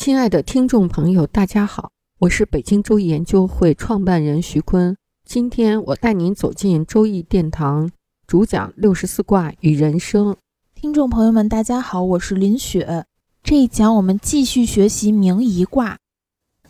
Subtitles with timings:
[0.00, 4.96] 亲爱的听众朋友，大家好，我是北京周易研究会创办人徐坤。
[5.26, 7.90] 今天我带您走进周易殿堂，
[8.26, 10.34] 主讲六十四卦与人生。
[10.74, 13.04] 听众朋友们，大家好，我是林雪。
[13.42, 15.98] 这一讲我们继续学习明夷卦。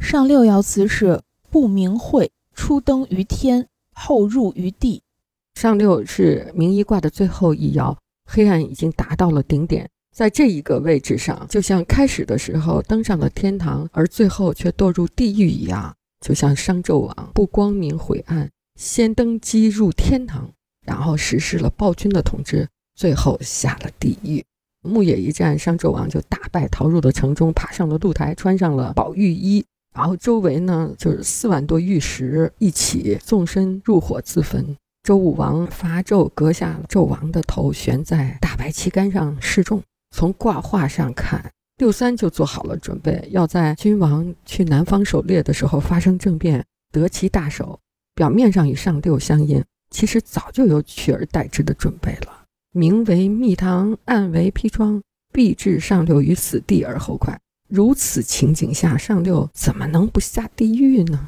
[0.00, 5.04] 上六爻辞是不明晦，初登于天，后入于地。
[5.54, 9.88] 上六是明夷卦的最后一爻，黑暗已经达到了顶点。
[10.14, 20.50] 在这一个位置上，就像开始的时候登上了天堂，而最后却堕入地狱一样，就像商纣王不光明晦暗，先登基入天堂，
[20.84, 24.44] 然后实施了暴君的统治，最后下了地狱。
[24.82, 34.76] 牧野一战，商纣王就大败，逃入了城中，爬上了露台，穿上了宝玉衣，然后周围呢就是四万多玉石，一起纵身入火自焚。
[35.02, 39.82] 周武王伐纣，割下纣王的头，悬在大白旗杆上示众。
[40.10, 47.78] 从卦画上看，六三就做好了准备，要在君王去南方狩猎的时候发生政变，得其大手。
[48.14, 52.44] 表面上与上六相应，其实早就有取而代之的准备了。
[52.72, 57.40] 明为蜜糖，暗为砒霜，必置上六于死地而后快。
[57.68, 61.26] 如此情景下，上六怎么能不下地狱呢？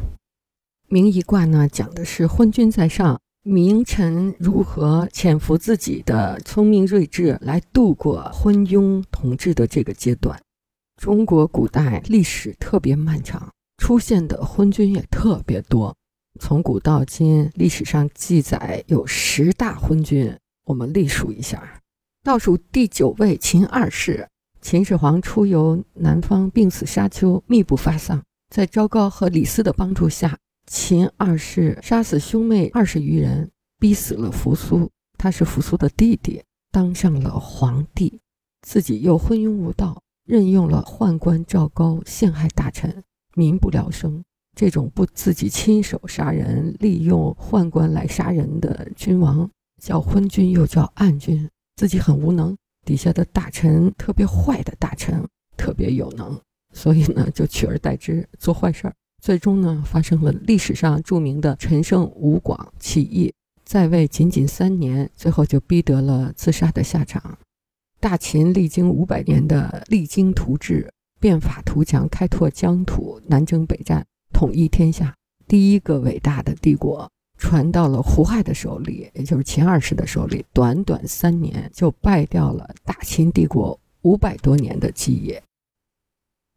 [0.88, 3.19] 明夷卦呢，讲的是昏君在上。
[3.44, 10.40] 名臣如何潜伏自己的聪明睿智来度过昏庸统治的这个阶段？
[10.96, 15.92] 中国古代历史特别漫长，出现的昏君也特别多。
[16.38, 20.32] 从古到今，历史上记载有十大昏君，
[20.66, 21.82] 我们历数一下。
[22.22, 24.28] 倒数第九位秦二世，
[24.60, 28.22] 秦始皇出游南方，病死沙丘，密不发丧。
[28.54, 30.38] 在昭高和李斯的帮助下。
[30.72, 34.91] 秦二世杀死兄妹二十余人，逼死了扶苏。
[35.19, 38.19] 他是扶苏的弟弟，当上了皇帝，
[38.62, 44.25] 自己又昏庸无道，任用了宦官赵高陷害大臣，民不聊生。
[44.56, 51.47] 这种不自己亲手杀人，利用宦官来杀人的君王，叫昏君，又叫暗君。
[51.77, 52.56] 自己很无能，
[52.87, 55.22] 底下的大臣特别坏的大臣，
[55.55, 56.41] 特别有能，
[56.72, 58.94] 所以呢，就取而代之做坏事儿。
[59.22, 63.33] 最终呢，发生了历史上著名的陈胜吴广起义，
[63.65, 67.38] 在位仅仅三年，最后就逼得了自杀的下场。
[68.00, 75.15] 大秦历经五百年的励精图治、变法图强、开拓疆土、南征北战、统一天下，
[75.47, 85.41] 第一个伟大的帝国传到了胡亥的手里，也就是秦二世的手里，短短三年就败掉了大秦帝国五百多年的基业。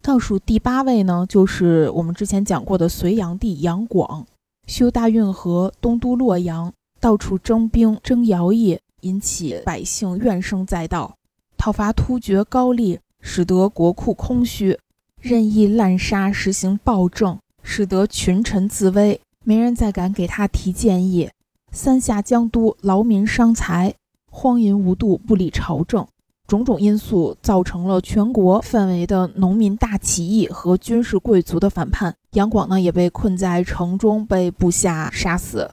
[0.05, 4.23] 倒数第八位呢，就是我们之前讲过的隋炀帝杨广，
[4.67, 11.15] 修大运河，东都洛阳，到处征兵征徭役，引起百姓怨声载道，
[11.57, 14.77] 讨伐突厥高丽，使得国库空虚，
[15.19, 21.31] 任意滥杀，实行暴政，使得群臣自危，没人再敢给他提建议。
[21.71, 23.95] 三下江都，劳民伤财，
[24.29, 26.07] 荒淫无度，不理朝政。
[26.47, 35.71] 种种因素造成了全国范围的农民大起义和军事贵族的反叛，杨广呢也被困在城中，被部下杀死。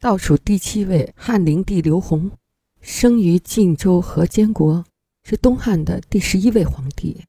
[0.00, 2.30] 倒数第七位汉灵帝刘宏，
[2.80, 4.84] 生于晋州河间国，
[5.24, 7.22] 是东汉的第十一位皇帝。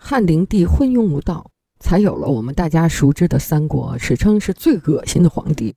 [0.00, 5.74] 汉灵帝昏庸无道，才有了我们大家熟知的三国，史称是最恶心的皇帝。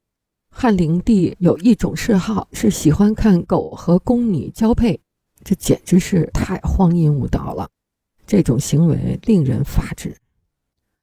[0.49, 5.01] 汉灵帝有一种嗜好，是喜欢看狗和宫女交配。
[5.43, 7.67] 这简直是太荒淫无道了，
[8.25, 10.15] 这种行为令人发指。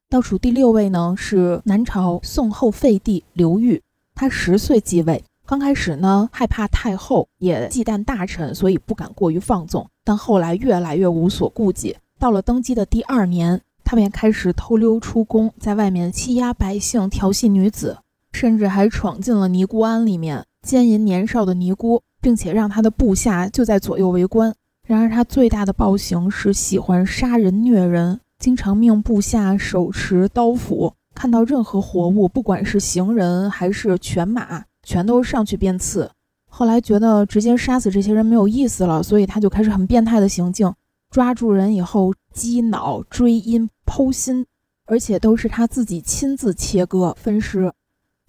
[0.09, 3.81] 倒数第六位呢是南朝宋后废帝刘裕，
[4.15, 9.87] 他十岁继位，刚开始呢害怕太后，也忌惮大臣，所以不敢过于放纵。
[10.03, 17.99] 但后来越来越无所顾忌，到了登基的第二年，他便开始偷溜出宫，在外面欺压百姓，调戏女子，
[18.31, 22.01] 甚至还闯进了尼姑庵里面奸淫年少的尼姑。
[22.21, 24.53] 并且让他的部下就在左右围观。
[24.87, 36.09] 然而他最大的暴行是喜欢杀人虐人，经常命部下手持刀斧，看到任何活物，不管是行人还是犬马，全都上去便刺。
[36.49, 40.73] 后来觉得直接杀死这些人没有意思了，所以他就开始很变态的行径，
[41.11, 44.45] 抓住人以后击脑、追阴、剖心，
[44.87, 47.71] 而且都是他自己亲自切割分尸。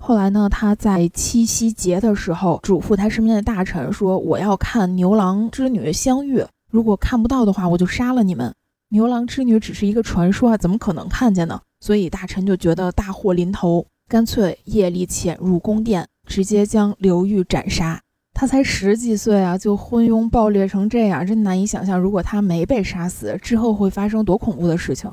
[0.02, 6.42] 后来呢，他在七夕节的时候嘱咐他身边的大臣说：“我要看牛郎织女相遇，
[6.72, 8.52] 如果看不到的话，我就杀了你们。”
[8.88, 11.60] 牛郎织女只是一个传说啊，怎么可能看见呢？
[11.80, 18.00] 所以大臣就觉得大祸临头，干脆夜里潜入宫殿，直接将刘裕斩杀。
[18.32, 25.12] 他才十几岁啊，就昏庸暴烈成这样，真难以想象，如果他没被杀死，之后会发生多恐怖的事情。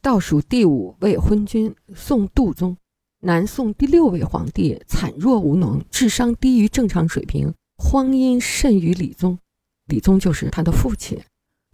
[0.00, 2.74] 倒数第五位昏君宋度宗，
[3.20, 9.36] 南宋第六位皇帝，惨弱无能，智商低于正常水平，荒淫甚于李宗。
[9.86, 11.18] 李宗就是他的父亲，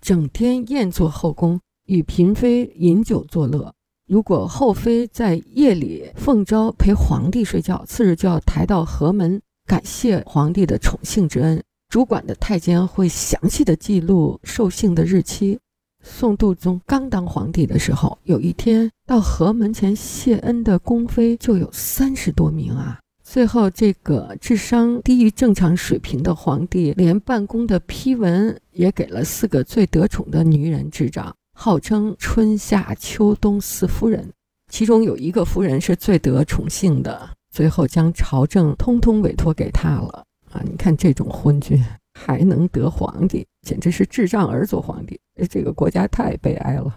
[0.00, 3.74] 整天宴坐后宫，与嫔妃饮酒作乐。
[4.06, 9.40] 如果后妃在夜里奉召陪皇帝睡觉，次日就要抬到河门。
[9.66, 15.58] 感谢皇帝的宠幸之恩，主管的太监会详细的记录受幸的日期。
[16.04, 23.00] 宋度宗刚当皇帝的时候，有一天到河门前谢恩的宫妃就有三十多名啊。
[23.24, 34.30] 最后，这个智商低于正常水平的皇帝，连办公的批文也给了四个最得宠的女人执掌，号称春夏秋冬四夫人，
[34.70, 37.30] 其中有一个夫人是最得宠幸的。
[37.50, 40.60] 最后将朝政通通委托给他了啊！
[40.64, 41.82] 你看这种昏君
[42.14, 45.20] 还能得皇帝，简直是智障儿做皇帝，
[45.50, 46.96] 这个国家太悲哀了。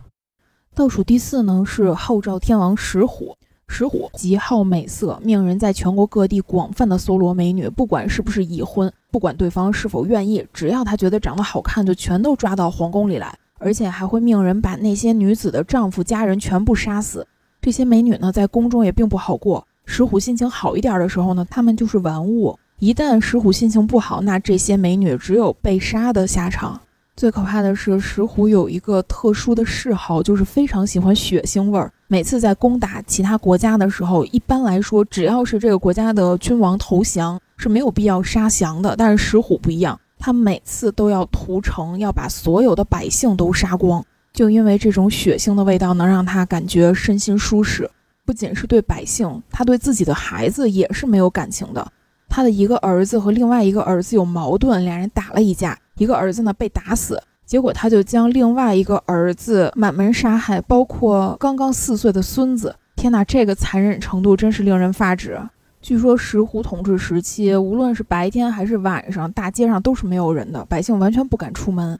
[0.73, 3.35] 倒数第四呢是后赵天王石虎，
[3.67, 17.27] 石虎极好美色，命人在全国各地广泛的搜罗美女，不管是不是已婚，不管对方是否愿意，只要他觉得长得好看，就全都抓到皇宫里来，而且还会命人把那些女子的丈夫家人全部杀死。
[17.59, 19.67] 这些美女呢，在宫中也并不好过。
[19.85, 26.79] 石虎心情好一点的时候呢，他们就是玩物；一旦石虎心情不好，那这些美女只有被杀的下场。
[27.15, 31.91] 最可怕的是，石虎有一个特殊的嗜好，就是非常喜欢血腥味儿。
[32.07, 38.95] 每次在攻打其他国家的时候，一般来说，只要是这个国家的君王投降，是没有必要杀降的。
[38.95, 47.89] 但是石虎不一样，他每次都要屠城，要把所有的百姓都杀光，就因为这种血腥的味道能让他感觉身心舒适。
[48.23, 51.91] 不仅是对百姓，他对自己的孩子也是没有感情的。
[52.37, 62.75] 他的一个儿子和另外一个儿子有矛盾，两人打了一架，一个儿子呢被打死，结果他就将另外一个儿子满门杀害，包括刚刚四岁的孙子。
[62.95, 65.41] 天哪，这个残忍程度真是令人发指。
[65.81, 71.99] 据说石虎统治时期，无论是白天还是晚上，大街上都是没有人的，百姓完全不敢出门。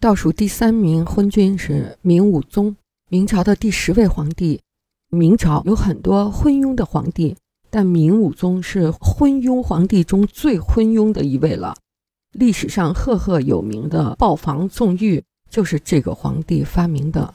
[0.00, 2.74] 倒数第三名昏君是明武宗，
[3.10, 4.62] 明朝的第十位皇帝。
[5.10, 7.36] 明朝有很多昏庸的皇帝，
[7.70, 11.76] 但明武宗是昏庸皇帝中最昏庸的一位了。
[12.32, 17.32] 历史上赫赫有名的豹房纵欲就是这个皇帝发明的。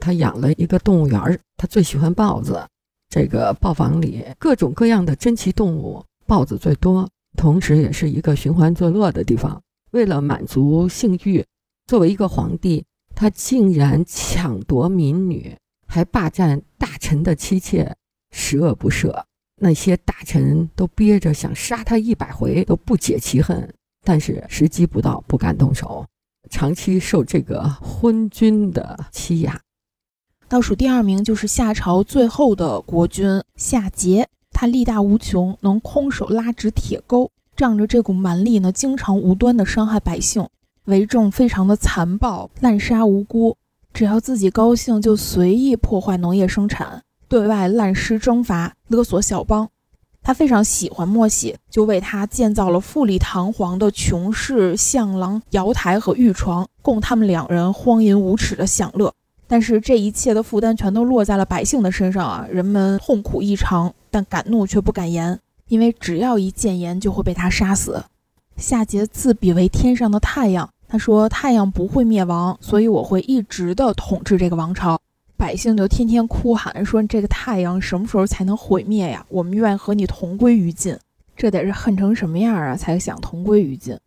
[0.00, 2.66] 他养了一个动物园儿，他最喜欢豹子。
[3.08, 9.62] 这个豹房里各种各样的珍奇动物，豹子最多，同时也是一个寻欢作乐的地方。
[9.92, 11.44] 为了满足性欲，
[11.86, 12.84] 作为一个皇帝，
[13.14, 15.56] 他竟然抢夺民女。
[15.88, 17.96] 还霸占大臣的妻妾，
[18.32, 19.22] 十恶不赦。
[19.60, 23.72] 那些大臣都憋着想杀他一百回都不解其恨，
[24.04, 26.06] 但是时机不到，不敢动手，
[26.50, 29.60] 长期受这个昏君的欺压。
[30.48, 40.46] 倒数第二名就是夏朝最后的国君夏桀，他力大无穷，能空手拉直铁钩，仗着这股蛮力呢，经常无端的伤害百姓，
[40.84, 43.56] 为政非常的残暴，滥杀无辜。
[43.92, 49.68] 只要自己高兴，就随意破坏农业生产，对外滥施征伐，勒索小邦。
[50.22, 59.12] 他非常喜欢莫喜，就为他建造了富丽堂皇的琼室、向廊、瑶台和玉床，供他们两人荒淫无耻的享乐。
[59.46, 62.46] 但是这一切的负担全都落在了百姓的身上啊！
[62.50, 68.02] 人们痛苦异常，但敢怒却不敢言，因为只要一谏言，就会被他杀死。
[68.56, 70.68] 夏桀自比为天上的太阳。
[70.88, 75.00] 他说：“太阳不会灭亡，所以我会一直的统治这个王朝。
[75.36, 79.24] 百姓就天天哭喊说：‘这个太阳什么时候才能毁灭呀？
[79.28, 80.98] 我们愿意和你同归于尽。’
[81.36, 83.98] 这得是恨成什么样啊，才想同归于尽？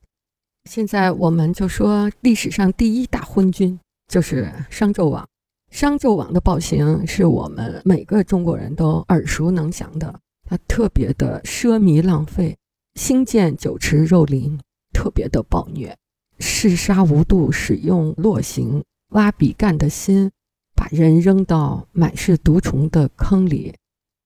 [0.69, 5.27] 现在我们就说历史上第一大昏君就是商纣王。
[5.71, 10.19] 商纣王的暴行是我们每个中国人都耳熟能详的。
[10.50, 12.57] 他特别的奢靡浪费，
[12.95, 14.59] 兴建酒池肉林，
[14.91, 15.95] 特别的暴虐。”
[16.41, 20.31] 嗜杀无度，使用落刑、挖比干的心，
[20.79, 23.75] 把人扔到满是毒虫的坑里。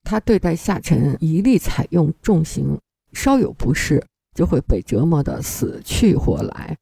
[0.03, 2.77] 他对待下臣一律采用重刑，
[3.11, 4.05] 稍有不适
[4.35, 6.77] 就会被折磨得死去活来。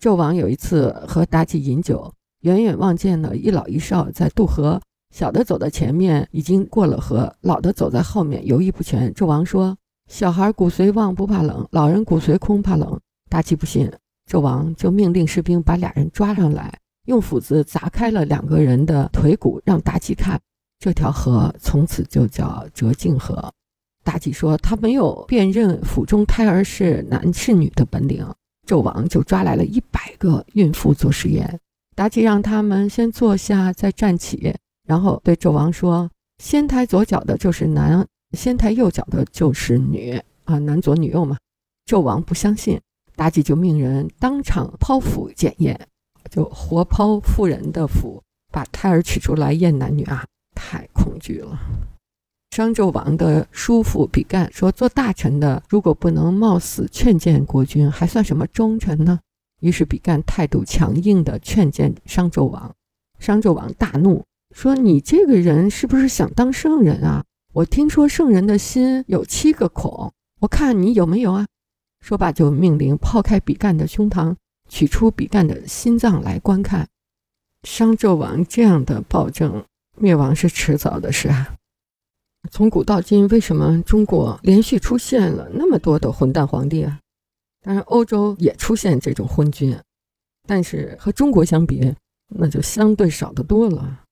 [0.00, 2.10] 纣王有一次和妲己饮酒，
[2.40, 4.80] 远远望见了一老一少在渡河，
[5.14, 9.12] 小的走在前面，已经过了河；老的走在后面，犹豫不全。
[9.12, 9.76] 纣王说
[10.08, 12.98] ：“小孩骨髓旺不怕冷，老人骨髓空怕冷。”
[13.28, 13.92] 妲己不信，
[14.26, 16.72] 纣王就命令士兵把俩人抓上来，
[17.10, 20.40] 用斧子砸开了两个人的腿骨，让妲己看。
[20.78, 23.52] 这条河从此就叫折颈河。
[24.04, 28.24] 妲己说：“她没有辨认腹中胎儿是男是女的本领。”
[28.64, 31.58] 纣王就抓来了一百个孕妇做实验，
[31.96, 34.54] 妲己让他们先坐下，再站起，
[34.86, 38.06] 然后对纣王说：“先抬左脚的就是男，
[38.38, 41.36] 先抬右脚的就是女啊，男左女右嘛。”
[41.90, 42.80] 纣王不相信，
[43.16, 45.88] 妲己就命人当场剖腹检验，
[46.28, 48.22] 就活剖妇人的腹，
[48.52, 50.24] 把胎儿取出来验男女啊，
[50.54, 51.58] 太恐惧了。
[52.50, 59.20] 商纣王的叔父比干说：“做大臣的，如果不能冒死劝谏国君，还算什么忠臣呢？”
[59.62, 62.74] 于是比干态度强硬地劝谏商纣王。
[63.18, 67.24] 商纣王大怒，说：“你这个人是不是想当圣人啊？
[67.52, 71.46] 我听说圣人的心有七个孔，我看你有没有啊？”
[72.02, 74.34] 说罢就命令剖开比干的胸膛，
[74.70, 76.88] 取出比干的心脏来观看。
[77.64, 79.66] 商纣王这样的暴政，
[79.98, 81.56] 灭亡是迟早的事啊。
[82.50, 86.98] 从古到今，为什么中国连续出现了那么多的混蛋皇帝啊？
[87.60, 89.78] 当然，欧洲也出现这种昏君，
[90.46, 91.94] 但是和中国相比，
[92.28, 94.04] 那就相对少得多了。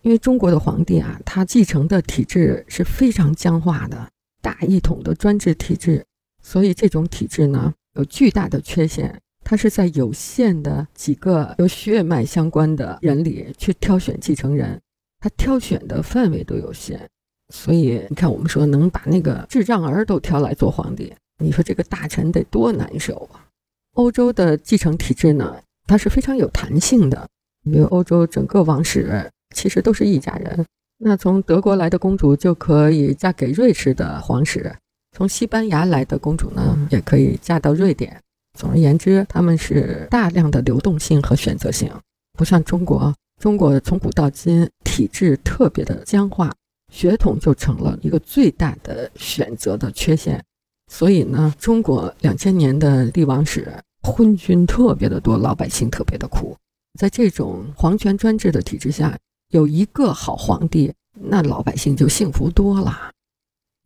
[0.00, 4.08] 因为中国的皇帝啊，他继承的体制是非常僵化的
[4.40, 6.06] 大一统的专制体制，
[6.42, 9.20] 所以这种体制呢，有巨大的缺陷。
[9.44, 14.80] 他是在有限的几个有血脉相关的人里去挑选继承人，
[15.20, 17.08] 他挑选的范围都有限。
[17.52, 23.46] 所以你看，我们说能把那个智障儿都挑来做皇帝，你说这个大臣得多难受啊！
[23.92, 27.28] 欧洲的继承体制呢，它是非常有弹性的。
[27.64, 30.64] 比如欧洲整个王室其实都是一家人，
[30.98, 34.74] 那从德国来的公主就可以嫁给瑞士的皇室，
[35.12, 38.20] 从西班牙来的公主呢也可以嫁到瑞典。
[38.54, 41.92] 总而言之，他们是大量的流动性和选择性，
[42.32, 43.14] 不像中国。
[43.40, 46.52] 中国从古到今体制特别的僵化。
[46.92, 50.40] 血统就成了一个最大的选择的缺陷，
[50.92, 53.66] 所以呢，中国两千年的帝王史
[54.02, 56.56] 昏君特别的多，老百姓特别的苦。
[56.96, 59.18] 在这种皇权专制的体制下，
[59.48, 63.10] 有一个好皇帝，那老百姓就幸福多了。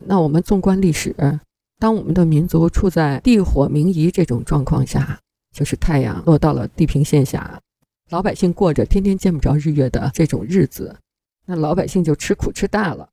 [0.05, 1.17] 那我们纵观历史，
[1.79, 5.21] 当我们的民族处在地火明夷这种状况下，
[5.53, 7.61] 就是太阳落到了地平线下，
[8.11, 10.97] 老百姓过着天天见不着日月的这种日子。
[11.47, 13.09] 那老百姓就吃苦吃大了，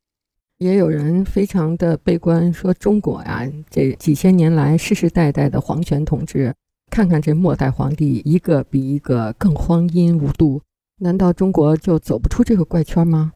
[0.57, 6.53] 也有人非常的悲观，说中国呀，这几千年来世世代代的皇权统治，
[6.89, 10.61] 看看这末代皇帝一个比一个更荒淫无度，
[10.99, 13.31] 难道中国就走不出这个怪圈吗？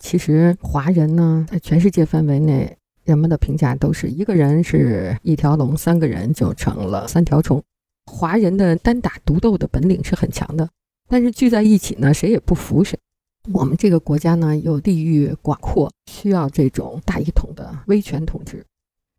[0.00, 2.76] 其实华人呢，在全世界范围内，
[3.10, 7.60] 人们的评价都是一个人是一条龙，三个人就成了三条虫。
[8.06, 10.68] 华人的单打独斗的本领是很强的，
[11.08, 12.96] 但是聚在一起呢，谁也不服谁。
[13.52, 18.64] 我们这个国家呢，又地域广阔，需要这种大一统的威权统治。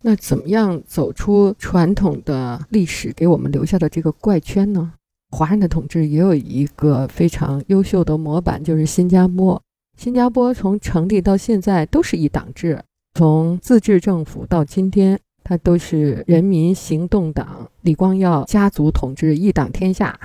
[0.03, 4.93] 那怎么样走出传统的历史给我们留下的这个怪圈呢？
[5.31, 9.61] 华人的统治也有一个非常优秀的模板，就是新加坡。
[9.97, 20.19] 新加坡从成立到现在都是一党制，从自治政府到今天，它都是人民行动党李光耀家族统治，一党天下。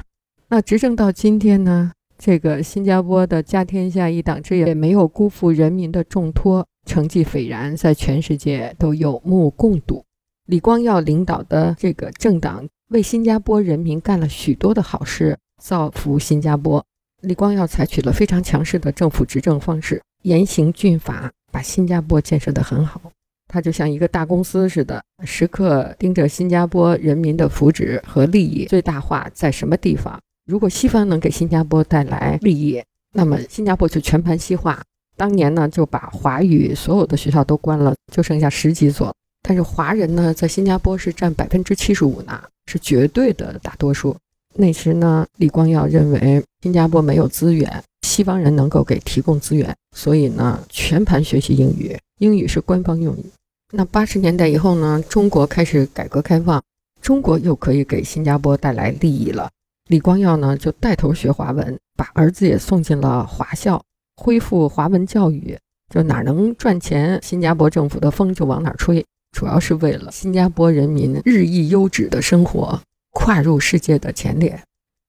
[0.48, 1.92] 那执政到今天呢？
[2.18, 10.02] 这个新加坡的家天下一党制也没有辜负人民的重托，成绩斐然，在全世界都有目共睹。
[10.46, 16.82] 李光耀领导的这个政党为新加坡人民干了许多的好事，造福新加坡。
[17.20, 23.00] 李光耀采取了非常强势的政府执政方式，严刑峻法，把新加坡建设得很好。
[23.48, 30.20] 他就像一个大公司似的，时刻盯着新加坡人民的福祉和利益最大化在什么地方。
[30.46, 34.82] 如果西方能给新加坡带来利益，那么新加坡就全盘西化。
[35.16, 39.14] 当年呢，就把华语所有的学校都关了，就剩下十几所。
[39.42, 44.14] 但是华人呢，在新加坡是占百分之七十五呢，是绝对的大多数。
[44.56, 53.24] 那时呢，李光耀认为新加坡没有资源，西方人能够给提供资源，所以呢，全盘学习英语，英语是官方用语。
[53.72, 56.62] 那八十年代以后呢，中国开始改革开放，
[57.02, 59.50] 中国又可以给新加坡带来利益了。
[59.88, 63.82] 李光耀呢，就带头学华文，把儿子也送进了华校，
[64.16, 65.58] 恢复华文教育。
[65.92, 69.04] 就哪能赚钱，新加坡政府的风就往哪吹。
[69.36, 72.80] 主要是为了新加坡人民日益优质的生活
[73.12, 74.60] 跨入世界的前列。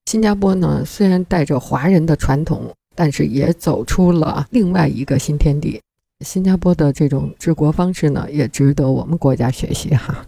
[0.06, 5.80] 新加坡呢，虽然带着华人的传统，但是也走出了另外一个新天地。
[6.24, 10.26] 新加坡的这种治国方式呢，也值得我们国家学习哈。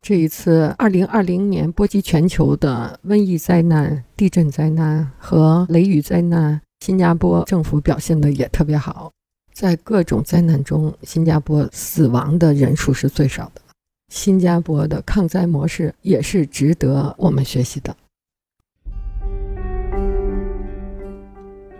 [0.00, 9.12] 这一次二零二零年波及全球的瘟疫灾难、地震灾难和雷雨灾难，新加坡政府表现的也特别好。
[9.52, 13.60] 在各种灾难中，新加坡死亡的人数是最少的。
[14.08, 17.94] 新加坡的抗灾模式也是值得我们学习的。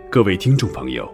[0.09, 1.05] 各位听众朋友，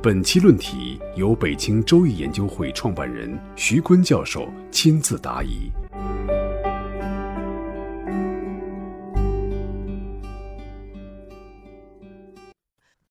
[0.00, 5.68] 本期论题由北京周易研究会创办人徐坤教授亲自答疑。